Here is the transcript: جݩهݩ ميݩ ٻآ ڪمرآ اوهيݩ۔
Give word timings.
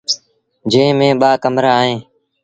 جݩهݩ 0.71 0.97
ميݩ 0.97 1.17
ٻآ 1.21 1.29
ڪمرآ 1.43 1.71
اوهيݩ۔ 1.79 2.01